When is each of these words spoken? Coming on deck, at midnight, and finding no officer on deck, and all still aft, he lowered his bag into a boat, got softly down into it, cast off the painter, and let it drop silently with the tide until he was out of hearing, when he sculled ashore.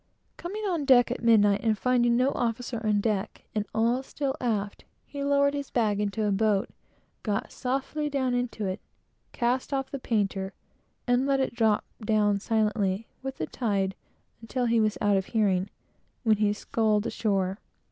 Coming 0.35 0.63
on 0.65 0.83
deck, 0.85 1.11
at 1.11 1.21
midnight, 1.21 1.59
and 1.61 1.77
finding 1.77 2.17
no 2.17 2.31
officer 2.31 2.81
on 2.83 3.01
deck, 3.01 3.43
and 3.53 3.67
all 3.71 4.01
still 4.01 4.35
aft, 4.41 4.83
he 5.05 5.23
lowered 5.23 5.53
his 5.53 5.69
bag 5.69 5.99
into 5.99 6.25
a 6.25 6.31
boat, 6.31 6.69
got 7.21 7.51
softly 7.51 8.09
down 8.09 8.33
into 8.33 8.65
it, 8.65 8.81
cast 9.31 9.71
off 9.71 9.91
the 9.91 9.99
painter, 9.99 10.53
and 11.05 11.27
let 11.27 11.39
it 11.39 11.53
drop 11.53 11.85
silently 12.39 13.05
with 13.21 13.37
the 13.37 13.45
tide 13.45 13.93
until 14.41 14.65
he 14.65 14.79
was 14.79 14.97
out 15.01 15.17
of 15.17 15.27
hearing, 15.27 15.69
when 16.23 16.37
he 16.37 16.51
sculled 16.51 17.05
ashore. 17.05 17.59